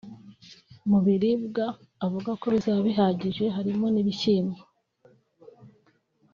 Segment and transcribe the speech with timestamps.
[0.89, 1.65] Mu biribwa
[2.05, 4.59] avuga ko bizaba bihagije harimo ibishyimbo